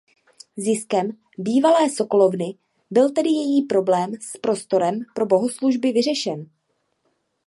[0.57, 2.57] Ziskem bývalé sokolovny
[2.91, 6.49] byl tedy její problém s prostorem pro bohoslužby vyřešen.